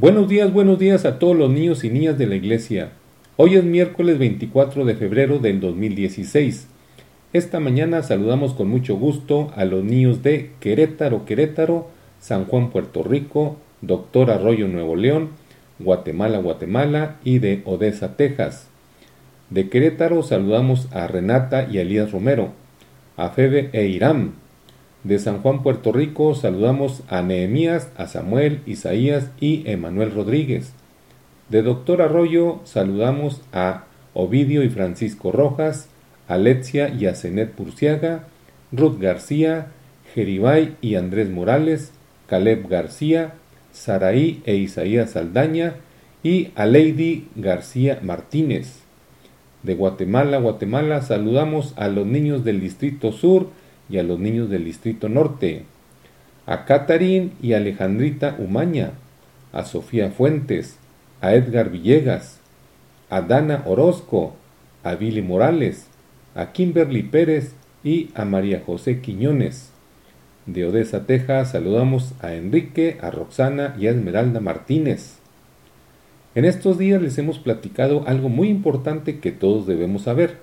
[0.00, 2.92] Buenos días, buenos días a todos los niños y niñas de la iglesia.
[3.36, 6.68] Hoy es miércoles 24 de febrero del 2016.
[7.34, 13.02] Esta mañana saludamos con mucho gusto a los niños de Querétaro, Querétaro, San Juan, Puerto
[13.02, 15.32] Rico, Doctor Arroyo, Nuevo León,
[15.78, 18.68] Guatemala, Guatemala y de Odessa, Texas.
[19.50, 22.52] De Querétaro saludamos a Renata y Elías Romero,
[23.18, 24.32] a Febe e Irán,
[25.04, 30.72] de San Juan, Puerto Rico, saludamos a Nehemías, a Samuel, Isaías y Emanuel Rodríguez.
[31.48, 35.88] De Doctor Arroyo, saludamos a Ovidio y Francisco Rojas,
[36.28, 38.24] a Letzia y a Zenet Purciaga,
[38.72, 39.68] Ruth García,
[40.14, 41.92] Jeribay y Andrés Morales,
[42.26, 43.34] Caleb García,
[43.72, 45.76] Saraí e Isaías Saldaña
[46.22, 48.80] y a Lady García Martínez.
[49.62, 53.48] De Guatemala, Guatemala, saludamos a los niños del Distrito Sur,
[53.90, 55.64] y a los niños del Distrito Norte,
[56.46, 58.92] a Catarín y Alejandrita Umaña,
[59.52, 60.78] a Sofía Fuentes,
[61.20, 62.40] a Edgar Villegas,
[63.10, 64.36] a Dana Orozco,
[64.82, 65.86] a Billy Morales,
[66.34, 69.70] a Kimberly Pérez y a María José Quiñones.
[70.46, 75.18] De Odessa, Texas, saludamos a Enrique, a Roxana y a Esmeralda Martínez.
[76.34, 80.38] En estos días les hemos platicado algo muy importante que todos debemos saber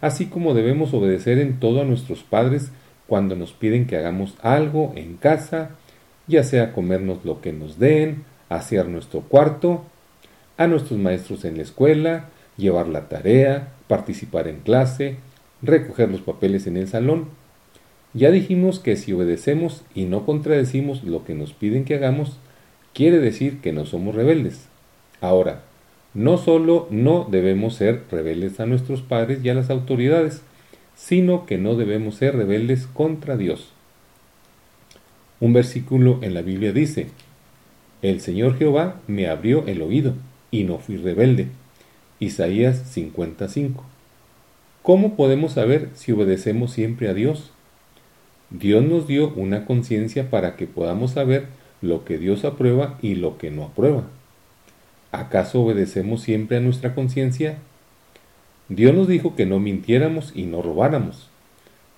[0.00, 2.70] así como debemos obedecer en todo a nuestros padres
[3.06, 5.70] cuando nos piden que hagamos algo en casa,
[6.26, 9.84] ya sea comernos lo que nos den, hacer nuestro cuarto,
[10.56, 15.16] a nuestros maestros en la escuela, llevar la tarea, participar en clase,
[15.62, 17.28] recoger los papeles en el salón.
[18.12, 22.38] Ya dijimos que si obedecemos y no contradecimos lo que nos piden que hagamos,
[22.92, 24.66] quiere decir que no somos rebeldes.
[25.20, 25.62] Ahora,
[26.14, 30.42] no solo no debemos ser rebeldes a nuestros padres y a las autoridades,
[30.96, 33.72] sino que no debemos ser rebeldes contra Dios.
[35.40, 37.08] Un versículo en la Biblia dice,
[38.02, 40.14] El Señor Jehová me abrió el oído
[40.50, 41.48] y no fui rebelde.
[42.18, 43.84] Isaías 55.
[44.82, 47.52] ¿Cómo podemos saber si obedecemos siempre a Dios?
[48.50, 51.46] Dios nos dio una conciencia para que podamos saber
[51.82, 54.04] lo que Dios aprueba y lo que no aprueba.
[55.10, 57.56] ¿Acaso obedecemos siempre a nuestra conciencia?
[58.68, 61.30] Dios nos dijo que no mintiéramos y no robáramos,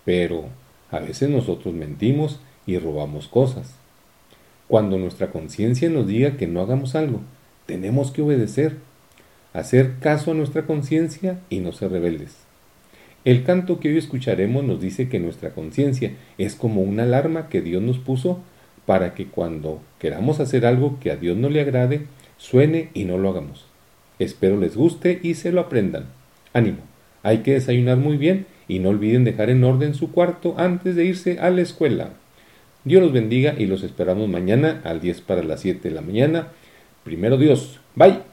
[0.04, 0.44] pero
[0.90, 3.74] a veces nosotros mentimos y robamos cosas.
[4.68, 7.20] Cuando nuestra conciencia nos diga que no hagamos algo,
[7.66, 8.76] tenemos que obedecer,
[9.52, 12.36] hacer caso a nuestra conciencia y no ser rebeldes.
[13.24, 17.60] El canto que hoy escucharemos nos dice que nuestra conciencia es como una alarma que
[17.60, 18.38] Dios nos puso
[18.86, 22.06] para que cuando queramos hacer algo que a Dios no le agrade,
[22.40, 23.66] suene y no lo hagamos.
[24.18, 26.06] Espero les guste y se lo aprendan.
[26.52, 26.78] Ánimo,
[27.22, 31.04] hay que desayunar muy bien y no olviden dejar en orden su cuarto antes de
[31.04, 32.10] irse a la escuela.
[32.84, 36.48] Dios los bendiga y los esperamos mañana al 10 para las 7 de la mañana.
[37.04, 37.78] Primero Dios.
[37.94, 38.29] Bye.